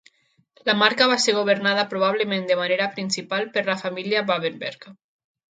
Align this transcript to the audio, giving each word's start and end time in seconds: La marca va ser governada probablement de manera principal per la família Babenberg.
La 0.69 0.73
marca 0.83 1.07
va 1.11 1.17
ser 1.25 1.35
governada 1.39 1.83
probablement 1.93 2.49
de 2.53 2.57
manera 2.63 2.89
principal 2.97 3.47
per 3.59 3.67
la 3.71 3.79
família 3.83 4.29
Babenberg. 4.33 4.93